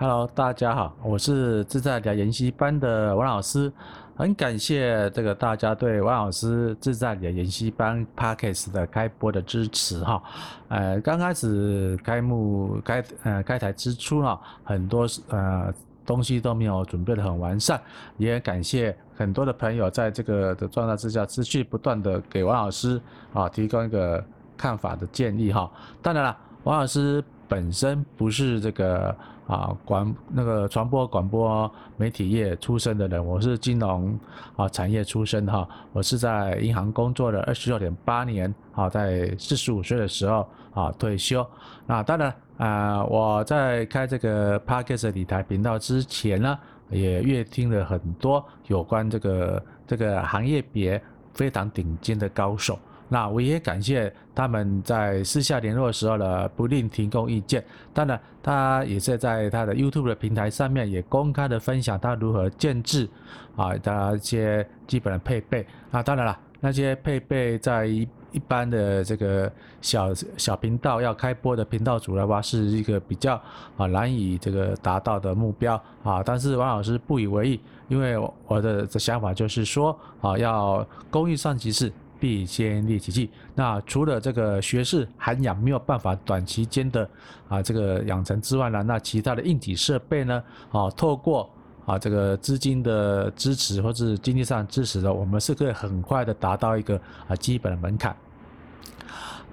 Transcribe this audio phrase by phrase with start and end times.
[0.00, 3.70] Hello，大家好，我是自在聊研习班的王老师，
[4.16, 10.22] 很感谢这个大家对王老师自在聊研习班 Podcast 的开播的支持哈。
[10.68, 15.70] 呃，刚开始开幕开呃开台之初哈，很多呃
[16.06, 17.78] 东西都没有准备得很完善，
[18.16, 22.98] 也感谢很多的朋友在这个的状态之下持续不断的给王老师
[23.34, 24.24] 啊提供一个
[24.56, 25.70] 看法的建议哈。
[26.00, 29.14] 当然了，王老师本身不是这个。
[29.50, 34.16] 啊，广那个传播广播媒体业出身的人，我是金融
[34.54, 41.44] 啊产业出身哈，我是在银行工作了二十六点八年，啊，在四十五岁的时候啊退休。
[41.84, 46.56] 那当然啊，我在开这个 Podcast 理财频道之前呢，
[46.88, 51.02] 也阅听了很多有关这个这个行业别
[51.34, 52.78] 非常顶尖的高手。
[53.12, 57.62] 那我也感谢他们在私下联络的时候呢，不吝提供意见。
[57.92, 63.08] 当然，他也是在他的 YouTube 的平台上面也公开的分享他如何建制
[63.56, 65.66] 啊，他一些基本的配备。
[65.90, 73.34] 啊，当然了，那些配备在一一般的这个小小频道要开播的频道主的话，是一个比较
[73.76, 76.22] 啊难以这个达到的目标啊。
[76.22, 81.92] 但是王老师不以为意，因为我的的想法就是说啊，要工欲善其事。
[82.20, 83.30] 必先利其器。
[83.54, 87.08] 那除了这个学识涵养没有办法短期间的
[87.48, 91.50] 啊这个养成之外呢，那其他的硬体设备呢，啊透过
[91.86, 98.14] 啊这个资金的支持或是经济上支持的，我们是可以很快的达到一个啊基本的门槛。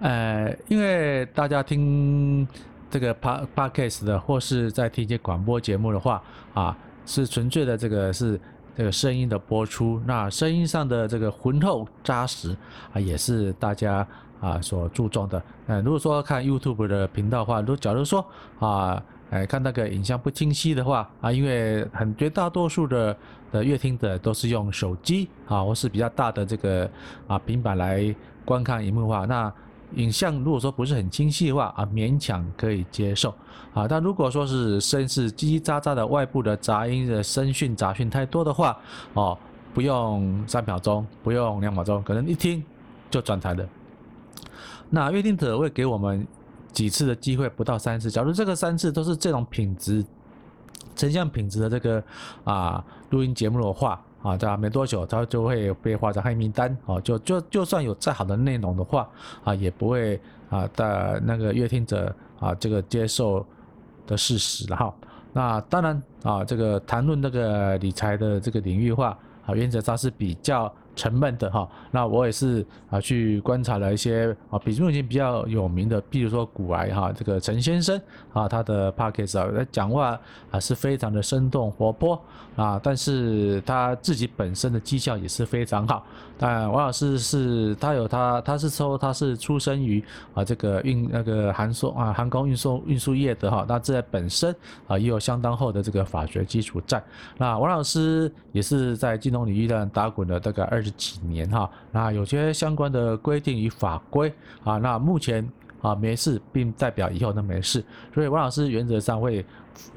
[0.02, 2.48] 呃，因为大家听
[2.92, 6.22] 这个 Podcast 的或是在听一些广播节目的话
[6.54, 8.40] 啊，是纯粹的这个是。
[8.78, 12.56] 这个声音的播出，那声音上的这个浑厚扎实
[12.94, 14.08] 啊，也是大家
[14.40, 15.42] 啊所注重的。
[15.66, 18.24] 嗯，如果说看 YouTube 的频道的话，如果假如说
[18.60, 23.18] 啊，哎看那个影像不清晰的话啊，因为很绝大多数的
[23.52, 26.88] 的阅听者都是用手机啊或是比较大的这个
[27.26, 28.16] 啊平板来
[28.46, 29.52] 观看荧幕的话，那。
[29.96, 33.34] 影像如果说不是很清晰的话啊，勉强可以接受
[33.74, 33.88] 啊。
[33.88, 38.78] 但如果说是声是叽叽喳喳的外部的杂音的声讯杂讯太多的话，
[39.14, 39.38] 哦，
[39.74, 42.64] 不用三秒钟，不用两秒钟，可能一听
[43.10, 43.68] 就转台了。
[44.90, 46.28] 那约定者会给我们
[46.72, 48.12] 几次的机会，不到三次。
[48.12, 50.06] 假如这个三次都是这种品质、
[50.96, 52.04] 成像品质的这个
[52.44, 54.02] 啊录音节目的话。
[54.22, 56.76] 啊，这没多久，他就会被划成黑名单。
[56.86, 59.08] 哦，就就就算有再好的内容的话，
[59.44, 60.20] 啊，也不会
[60.50, 63.46] 啊的那个阅听者啊这个接受
[64.06, 64.94] 的事实了哈。
[65.34, 70.74] 那当然啊，这个谈论这个理财的这个领域化啊，原则上是比较。
[70.98, 78.02] 沉闷的哈，那我也是啊，去观察了一些啊，比目前比较有名的，比如说股癌哈，这个陈先生
[78.34, 80.20] 啊，他的 podcast 啊，讲话
[80.50, 82.20] 啊是非常的生动活泼
[82.56, 86.04] 啊，但是他自己本身的绩效也是非常好。
[86.40, 90.04] 但王老师是他有他，他是说他是出生于
[90.34, 94.56] 啊这个运那个航送啊航空运输运输业的哈，那这本身
[94.88, 97.04] 啊也有相当厚的这个法学基础在。
[97.38, 100.84] 那王老师也是在金融领域上打滚了大概二。
[100.92, 104.34] 几年哈，那有些相关的规定与法规
[104.64, 105.48] 啊，那目前
[105.82, 107.84] 啊没事，并代表以后都没事，
[108.14, 109.46] 所以王老师原则上会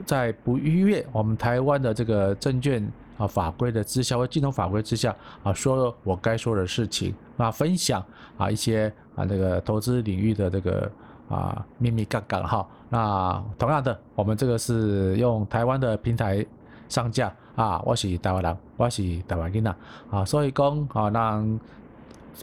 [0.05, 2.87] 在不逾越我们台湾的这个证券
[3.17, 8.05] 啊法规的之下，或金融法规之下啊，说我该说的事情，那分享
[8.37, 10.91] 啊一些啊这个投资领域的这个
[11.29, 16.45] 啊秘密杠杆哈，那同样的，我们这个是用台湾的平台
[16.89, 17.33] 上架。
[17.56, 19.75] 啊，我是台湾人，我是台湾囡仔
[20.11, 21.61] 啊，所以讲啊，咱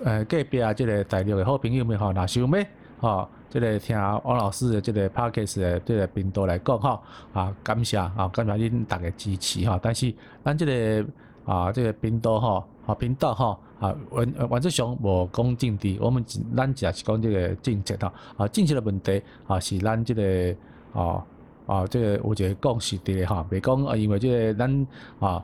[0.04, 2.66] 呃隔壁啊，这个大陆的好朋友们吼，若想要
[3.00, 7.00] 吼，即个听王老师的即个 podcast 的这个频道来讲吼，
[7.34, 9.80] 啊，感谢啊，感谢恁大家支持吼。
[9.82, 10.14] 但是
[10.44, 11.06] 咱这个
[11.46, 16.24] 啊，这个频道吼，啊频道吼，啊原原则上无讲政治，我们
[16.56, 18.12] 咱只是讲即个政策吼，
[18.44, 20.56] 啊政策的问题啊是咱这个
[20.94, 21.26] 啊。
[21.68, 24.88] 啊，这个有一个讲实的哈，袂讲啊，因为这个咱
[25.20, 25.44] 啊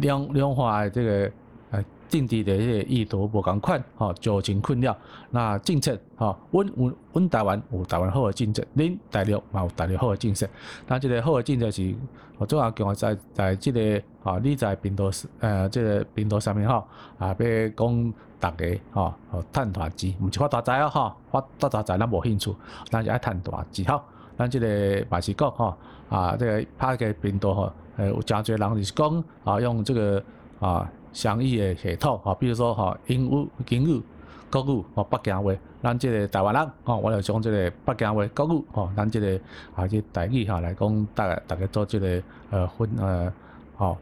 [0.00, 1.30] 量量化的这个
[1.70, 4.96] 呃政治的这个意图无共款，哈，造成困扰。
[5.30, 10.48] 那政策哈，阮阮阮台湾有台湾好的政策，恁大陆嘛有大陆好的政策。
[10.86, 11.94] 那即个好的政策是，
[12.38, 15.10] 我主要讲在在这个啊，你在频道
[15.40, 16.84] 呃这个频道上面哈，
[17.18, 19.14] 啊，别讲大家哈，
[19.52, 22.54] 赚大钱，毋是发大财哦哈，发大大财咱无兴趣，
[22.90, 24.02] 咱就爱赚大钱哈。
[24.36, 25.74] 咱即个嘛是讲吼，
[26.08, 30.22] 啊，这个拍个频道吼，诶，有诚侪人就是讲啊，用这个
[30.60, 34.02] 啊双语的系统，啊，比如说吼英语、英语、
[34.50, 35.52] 国语吼，北京话，
[35.82, 39.40] 咱这个台湾人吼，我就讲这个北京话国语吼，咱这个
[39.74, 43.32] 啊即个台语哈来讲，大家大家做这个呃分呃
[43.76, 43.96] 吼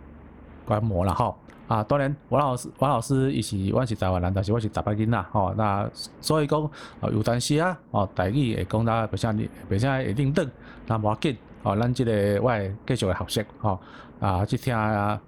[0.65, 1.37] 观摩啦吼。
[1.71, 5.89] 啊，当然王老师王老师伊是我是台湾人，但是我是台北人啦，吼，那
[6.21, 6.61] 所以讲
[7.01, 10.45] 啊有当时啊吼台语会讲到不像你不像会认得，
[10.89, 13.79] 那无要紧吼，咱这个我会继续会学习吼
[14.19, 15.21] 啊去听啊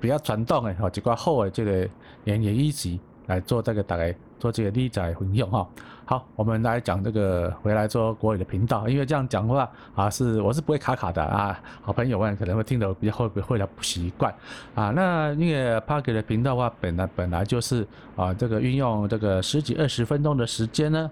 [0.00, 1.70] 比较传统的吼一寡好的即个
[2.24, 2.98] 言言语词
[3.30, 4.14] 来做这个大概。
[4.40, 5.68] 做这个理解混用哈，
[6.06, 14.34] 好，我们来讲这个回来做国语的频道，因为这样讲的话啊，是我是不会卡卡的啊，好朋友们可能会听得比较会不会的不习惯
[14.74, 14.92] 啊。
[14.96, 17.86] 那那个 Podcast 的频道的话，本来本来就是
[18.16, 21.10] 啊，这个运用这个十几二十分钟的时间呢，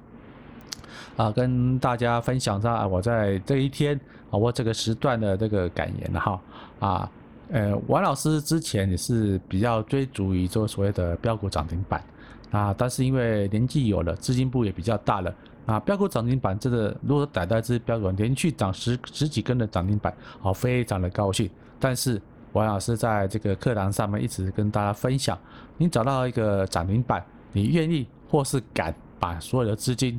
[1.18, 3.94] 啊，跟大家分享一下我在这一天
[4.30, 6.40] 啊，我这个时段的这个感言哈
[6.80, 7.10] 啊，
[7.50, 12.02] 呃，王老师之前也是比较追逐于做所谓的标股涨停板。
[12.50, 15.34] 啊，但是因为年纪有了，资金部也比较大了
[15.66, 15.78] 啊。
[15.80, 21.50] 标股涨停板这个，如果逮到一只标股连续涨十十几根的涨停板，好，非常的高兴。
[21.78, 22.18] 但是
[22.52, 25.38] 王老师在这个课堂上面一直跟大家分享，
[25.76, 27.22] 你找到一个涨停板，
[27.52, 30.18] 你愿意或是敢把所有的资金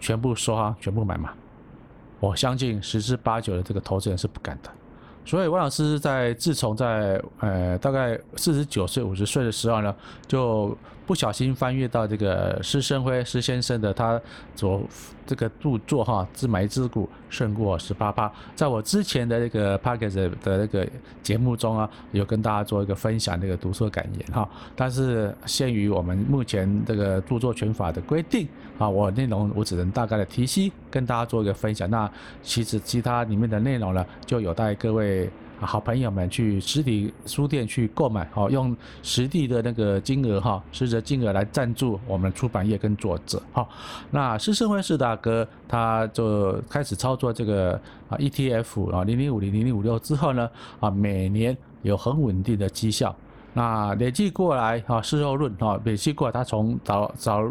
[0.00, 1.32] 全部收啊，全部买吗？
[2.20, 4.70] 我相信十之八九的这个投资人是不敢的。
[5.30, 9.94] 所以王老师在自从在呃大概四十九岁五十岁的时候呢，
[10.26, 14.20] 就不小心翻阅到这个施生辉施先生的他
[14.56, 14.82] 左
[15.30, 18.28] 这个著作哈，自买一只股胜过十八趴。
[18.56, 20.84] 在我之前的这个 Podcast 的那个
[21.22, 24.48] 节目中啊，有跟大家做一个分享这个读书感言哈。
[24.74, 31.88] 但是限于我们目前这个著作权法的规定啊，我内容我只能大概的提息跟大家做一个分享。
[31.88, 32.10] 那
[32.42, 35.30] 其实其他里面的内容呢，就有待各位。
[35.66, 43.68] 好朋友们去实体书店去购买，好，用实地的那个金额哈，实质金额来赞助我们出版业跟作者，好，
[44.10, 47.74] 那施升辉施大哥他就开始操作这个
[48.08, 50.48] 啊 ETF 啊零零五零零零五六之后呢，
[50.80, 53.14] 啊每年有很稳定的绩效，
[53.52, 57.44] 那累计过来啊事后论啊累计过来他从早早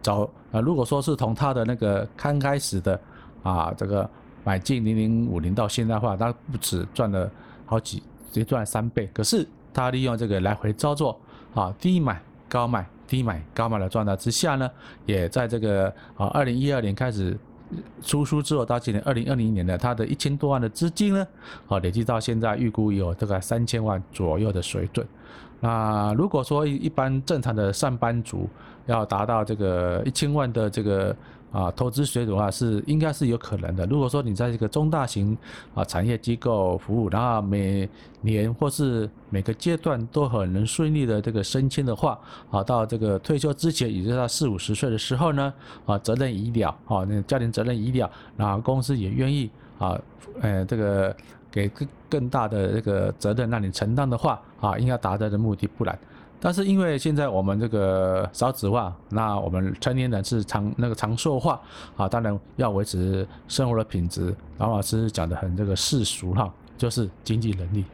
[0.00, 3.00] 早啊如果说是从他的那个刚开始的
[3.42, 4.08] 啊这个
[4.44, 7.28] 买进零零五零到现在话，他不止赚了。
[7.68, 7.98] 好几
[8.32, 11.20] 直接赚了三倍，可是他利用这个来回操作，
[11.54, 12.18] 啊，低买
[12.48, 14.70] 高卖，低买高卖的状态之下呢，
[15.04, 17.38] 也在这个啊，二零一二年开始
[18.02, 21.26] 出书之后，到今年二零二零年的他的一千多万的资金呢，
[21.68, 25.06] 啊，累计到现在预估有这个三千万左右的水准。
[25.60, 28.48] 那如果说一般正常的上班族
[28.86, 31.14] 要达到这个一千万的这个。
[31.50, 33.86] 啊，投资水准的话是应该是有可能的。
[33.86, 35.36] 如果说你在这个中大型
[35.74, 37.88] 啊产业机构服务，然后每
[38.20, 42.18] 年或是每个阶段都很能顺利的这个升迁的话，
[42.50, 45.52] 啊，到这个退休之前，也就是到四五十岁的时候呢，
[45.86, 49.98] 啊，责任已了，啊，那家庭责任已了，然后公司也愿意啊，
[50.42, 51.16] 呃，这个
[51.50, 55.98] 给更更大的这个责任让你承担的话，啊，应该达到的目的不然。
[56.40, 61.60] 但是因为现在我们这个少子化，那我们成年人是长那个长寿化
[61.96, 64.32] 啊，当然要维持生活的品质。
[64.58, 67.84] 王老师讲的很这个世俗哈，就是经济能力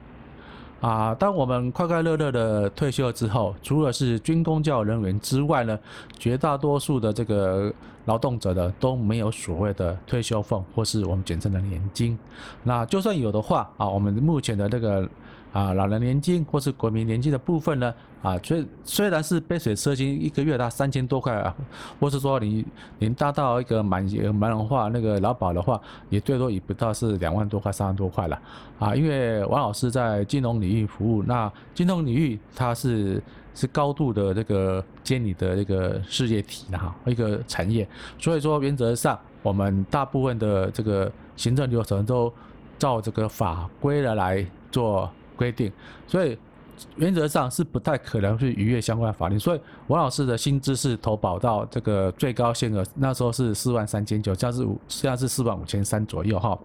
[0.83, 1.15] 啊。
[1.15, 5.79] 当我们快快乐乐的退休之后，除了是军公教人员之外呢，
[6.19, 7.73] 绝大多数的这个
[8.05, 12.19] 劳动者的都没有所谓的退休俸或是我们简称的年金。
[12.63, 15.09] 那就算有的话啊，我们目前的这个。
[15.55, 17.95] 啊，老人年金或是国民年金的部分呢？
[18.23, 21.55] 啊，虽虽然是杯水车薪，一个月达三千多块啊，
[22.01, 22.67] 或是说你
[22.99, 25.81] 您达到一个满满人化那个劳保的话，
[26.11, 28.37] 也最多也不到是两万多块、三万多块了。
[28.81, 33.23] 啊，因为王老师在金融领域服务，那金融领域它是
[33.55, 42.33] 是高度的这个监理的这个事业体哈，一个产业，所以说原则上我们大部分的这个行政流程都
[42.77, 45.09] 照这个法规的来做。
[45.37, 45.71] 规定，
[46.07, 46.37] 所以
[46.97, 49.39] 原则上是不太可能去逾越相关法律。
[49.39, 56.59] 所以王老师的薪资是投保到这个最高限额，那时候是四万三千九，现在是五，现在是四万五千三左右哈。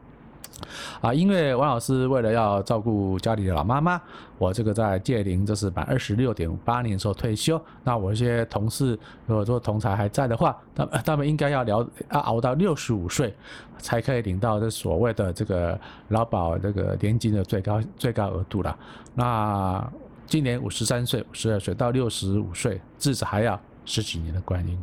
[1.02, 4.02] 啊，因为王老师为了要照顾家里的老妈妈，
[4.38, 7.60] 我这个在届龄就是满二十六点八年的时候退休。
[7.84, 13.34] 那我一些同事，如果说同才还在的话，他他们应该要聊要熬到六十五岁，
[13.78, 15.80] 才可以领到这所谓的这个
[16.10, 18.78] 劳保这个年金的最高最高额度了。
[19.16, 19.90] 那
[20.28, 24.78] 今年五十三岁、五十二岁到六十五岁，至少还要十几年的光阴。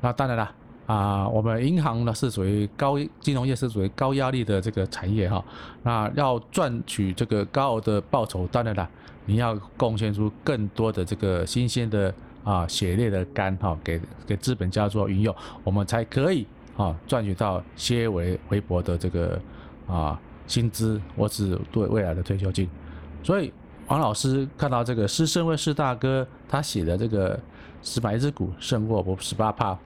[0.00, 0.50] 那当然了。
[0.86, 5.42] 啊，我们银行呢是属于高金融业，是属于高压力的这个产业哈。
[5.82, 8.86] 那要赚取这个高额的报酬，当然了，
[9.24, 12.14] 你要贡献出更多的这个新鲜的
[12.44, 19.40] 啊血泪的肝哈、给给资本家做运用，我们才可以啊赚取到些微微薄的这个
[19.86, 22.68] 啊薪资或是对未来的退休金。
[23.22, 23.50] 所以
[23.86, 27.40] 王老师看到这个施升辉施大哥他写的这个
[27.82, 29.78] 十买一支股胜过我十八趴。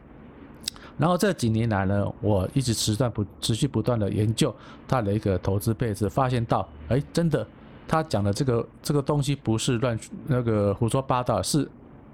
[0.98, 4.52] 然后这几年来呢，我一直持断不持续不断的研究
[4.88, 7.46] 他的一个投资配置，发现到，哎，真的，
[7.86, 11.70] 他讲的这个这个东西不是乱那个胡说八道，是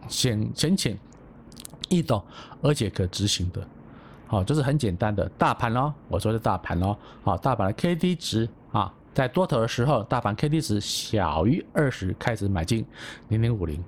[0.07, 0.99] 浅浅浅
[1.89, 2.23] 易懂，
[2.61, 3.67] 而且可执行的，
[4.27, 12.85] 好，就是很简单的大盘喽，我说的大盘喽，好，大盘的 K D 值啊，在多头的时候，大盘 K D 值小于二十开始买进
[13.29, 13.83] 零零五零，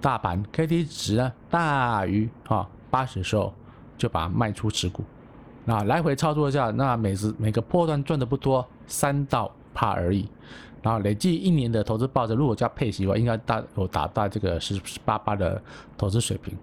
[0.00, 3.52] 大盘 K D 值呢大于啊八十的时候。
[3.98, 5.02] 就把它卖出持股，
[5.64, 10.26] 那来回操作一下，那每次每个波段赚的不多，三到趴而已，
[10.80, 15.60] 然后累计一年的投资报酬，如果加配息的话，应该大有达到这个十十八八的
[15.98, 16.56] 投资水平。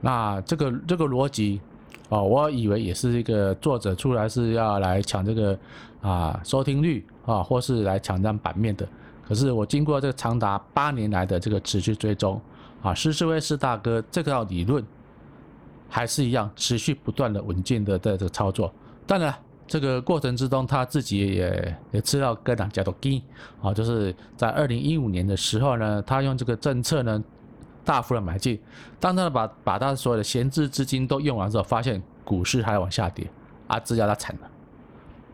[0.00, 1.60] 那这个这个逻辑，
[2.08, 5.58] 哦，我以为也是一个作者出来是要来抢这个
[6.00, 8.88] 啊收听率啊，或是来抢占版面的。
[9.28, 12.40] 可是我经过这个长达八年来的这个持续追踪
[12.82, 14.82] 啊，施升辉施大哥这套理论。
[15.88, 18.72] 还是一样持续不断的稳健的在这个操作，
[19.06, 19.34] 当然
[19.66, 23.22] 这个过程之中他自己也也知道跟哪叫做低
[23.60, 27.22] 啊，就是在二零一五年的时候呢，他用这个政策呢
[27.84, 28.60] 大幅的买进，
[29.00, 33.28] 当他把把他所有的闲置资金都用完之后，发现股市还往下跌，
[33.66, 34.50] 啊，这下他惨了，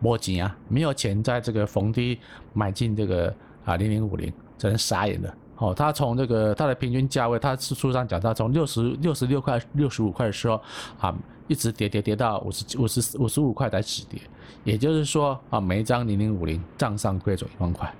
[0.01, 2.19] 摸紧啊，没有钱在这个逢低
[2.53, 5.35] 买进这个啊零零五零，真是傻眼了。
[5.57, 10.61] 哦，他从这个他的平均价位，他是书上讲，他从六十六十六块、六十五块的时候
[11.01, 11.15] 啊，
[11.47, 14.21] 一直跌跌跌到五十五十五十五块才止跌。
[14.65, 17.93] 也就是说啊，每一张零零五零账上亏走一万块。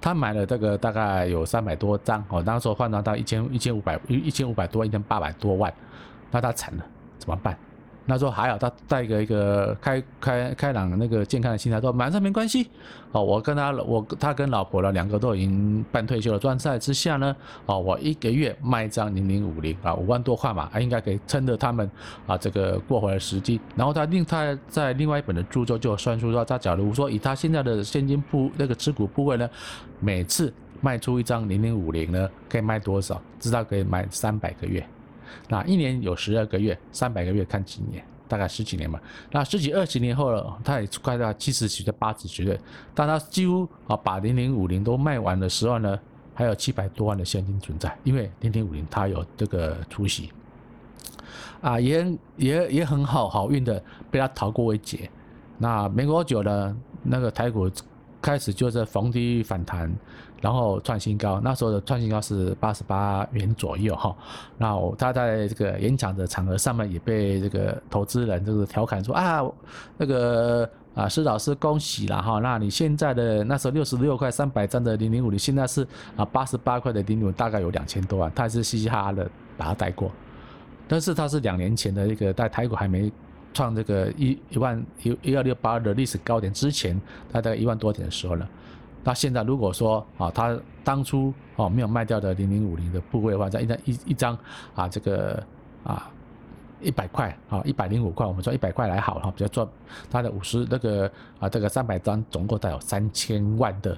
[0.00, 5.72] 他买了这个大概有三百多张，哦，那时候换算到一千一千五百一一千五百多一千八百多万，
[6.30, 6.84] 那他惨了，
[7.18, 7.56] 怎么办？
[8.06, 12.68] 那时候还好，他带个一个开开开朗那个健康的心态，说马上没关系。
[13.12, 21.88] 哦，我跟他我他跟老婆了两个都已经半退休了，状态之下呢，哦，我一个月卖一张零零五零啊，五万多块嘛，应该可以撑着他们
[22.26, 23.60] 啊这个过回来时机。
[23.76, 29.48] 然后他另他在另外一本的著作就算出说，他假如说以他现在的现金部那个持股部位呢，
[30.00, 33.20] 每次卖出一张零零五零呢，可以卖多少？
[33.38, 34.82] 知道可以卖三百个月。
[35.48, 39.00] 那一年有十二个月，三百个月看几年，大概十几年嘛。
[39.30, 42.58] 那十几二十年后了，他也快到七十几岁、八十几岁，
[42.94, 45.98] 当他几乎啊把零零五零都卖完的时候呢，
[46.34, 50.30] 还有七百多万的现金存在，因为零零五零它有这个出息，
[51.60, 55.10] 啊，也也也很好好运的被他逃过一劫。
[55.58, 57.70] 那没多久呢，那个台股
[58.20, 59.94] 开始就是逢低反弹。
[60.42, 64.12] 然后创新高，那时候的创新高是八十八元左右哈。
[64.58, 69.40] 那他在这个演讲的场合上面也被这个投资人就是调侃说啊，
[69.96, 72.40] 那个啊施老师恭喜了哈。
[72.40, 80.10] 那你现在的那时候六十六块三百张的零零五你，现在是啊八十八块的零零五，大概有两千多万，他还是嘻嘻哈哈的把它带过。
[80.88, 83.12] 但是他是两年前的一个在台股还没
[83.54, 87.00] 创这个一一万一一二六八的历史高点之前，
[87.32, 88.48] 他在一万多点的时候呢。
[89.04, 94.38] 那现在如果说啊，他当初哦没有卖掉的零零五零的部位的话，在一张一一张
[94.74, 95.42] 啊这个
[95.82, 96.08] 啊
[96.80, 99.66] 一百块啊一百零五块，我们说一百块来好了，比较赚
[100.10, 103.96] 他的五十那个啊这个三百张总共带有三千万的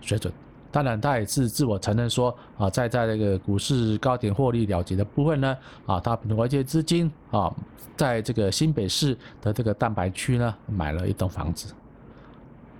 [0.00, 0.32] 水准。
[0.72, 5.56] 当然他也是自我承认说啊，在在这个股市高点获利了结的部分呢
[5.86, 7.54] 啊，他挪一些资金啊，
[7.96, 11.72] 在这个新北市的这个蛋白区呢买了一栋房子。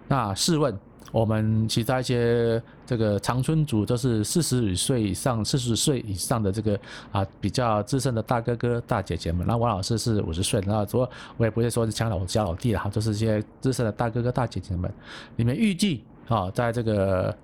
[0.08, 0.76] 那试问？
[1.12, 6.80] 我们其他一些这个长春组都是四十五岁以上、四十岁以上的这个
[7.12, 9.46] 啊比较资深的大哥哥、大姐姐们。
[9.46, 14.90] 那王老师是五十岁，然后说我也不会说是抢老家老弟了哈，就是一些资深的大哥哥、大姐姐们。
[15.36, 17.36] 你们预计啊，在这个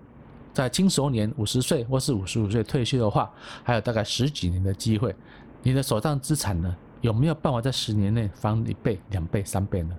[0.55, 3.31] 在轻熟年五十岁或是五十五岁退休的话，
[3.63, 5.15] 还有大概十几年的机会，
[5.63, 9.95] 你的手上资产呢，有没有办法在十年内翻一倍、两倍、三倍呢？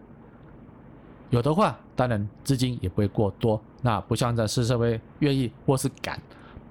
[1.30, 6.18] 有的话，当然资金也不会过多，那不像在市社会愿意或是敢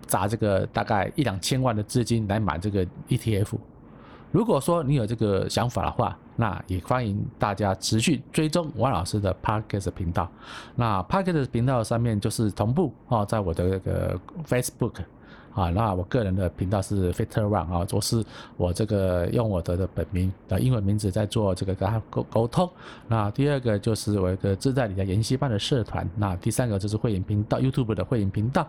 [0.06, 3.58] 砸这个大概一两千万的资金来买这个 ETF。
[4.32, 10.26] 如果说你有这个想法的话，那也欢迎大家持续追踪王老师的 Podcast 频道。
[10.76, 14.94] 那 Podcast 频道上面就是同步哦，在我的这个 Facebook
[15.58, 18.24] 啊，那我个人的频道是 Fitter One 啊，都是
[18.56, 22.70] 我这个用我的的本名的英文名字在做这个跟他沟沟通。
[23.08, 26.08] 那第二个就是我一个自在理财研习班的社团。
[26.14, 28.64] 那第三个就是会员频道 YouTube 的会员频道。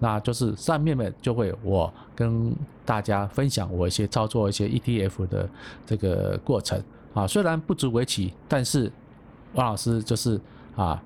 [0.00, 2.52] 那就是上面呢就会我跟
[2.84, 5.48] 大家分享我一些操作一些 ETF 的
[5.86, 6.82] 这个过程
[7.14, 8.90] 啊，虽然不足为奇，但是
[9.52, 10.40] 王老师就是
[10.74, 11.00] 啊。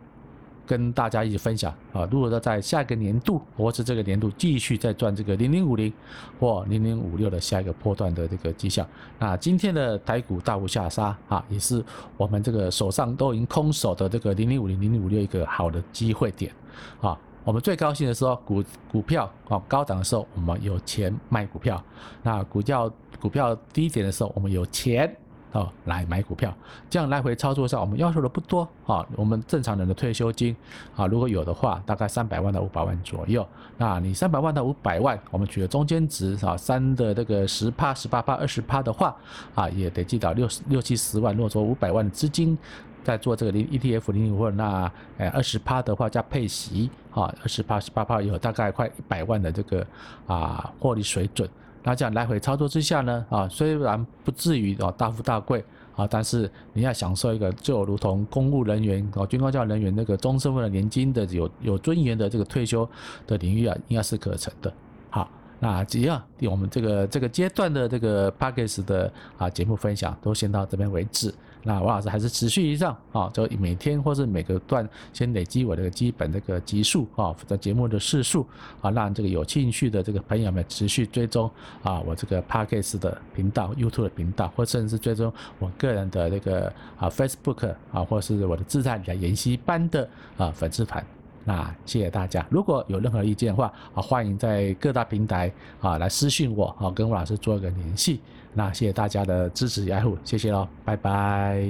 [0.67, 5.93] 跟大家一起分享啊，如果说在下一个年度或是这个年度继续再赚这个零零五零
[6.41, 8.87] 或零零五六的下一个波段的这个绩效，
[9.19, 11.83] 那今天的台股大幅下杀啊，也是
[12.17, 16.53] 我们这个手上都已经空手的这个零零五零零零五六一个好的机会点
[17.01, 17.17] 啊。
[17.45, 21.77] 我们最高兴的时候，股股票啊高涨的时候，我们有钱卖股票；
[22.25, 25.17] 那股票股票低点的时候，我们有钱。
[25.53, 26.55] 哦，来买股票，
[26.91, 29.07] 这样来回操作上，我们要求的不多啊。
[29.17, 30.55] 我们正常人的退休金
[30.95, 33.47] 啊，如果有的话，大概三百万到五百万左右。
[33.79, 39.17] 那你三百万到五百万，我们取个中间值啊，三的这个十趴、十八趴、二十趴的话
[39.55, 41.35] 啊，也得记到六六七十万。
[41.35, 42.59] 如果说五百万的资金
[43.03, 49.87] 在做这个零 ETF 零零五，那呃二十趴的话加配息啊，二十趴、十八趴有大概快一百万的这个
[50.26, 51.49] 啊获利水准。
[51.87, 55.64] 那这样来回操作之下呢，啊，虽然不至于啊大富大贵
[55.95, 62.88] 啊，但是你要享受一个就如同公务人员啊、军官教人员那个终身份的年金的有有尊严的这个退休
[63.25, 64.73] 的领域啊，应该是可成的。
[65.11, 71.33] 好，那只要我们这个这个阶段的这个 p a c k a g e 的啊节目分享都先到这边为止。
[71.67, 78.47] 那王老师还是持续以上啊，就每天或是每个段先累积我这个基本这个集数啊，在节目的次数
[78.81, 81.51] 啊，让这个有兴趣的这个朋友们持续追踪
[81.83, 91.05] 啊，我这个 Podcast 的频道、YouTube 的频道，或甚至是追踪我个人的那个啊 Facebook 啊，或是我的自在理财研习班的啊粉丝团。
[91.45, 98.21] 那谢谢大家，如果有任何意见的话啊，欢迎在各大平台啊来私讯我啊，跟王老师做一个联系。
[98.57, 101.63] 那谢谢大家的支持与爱护，谢谢喽，拜拜。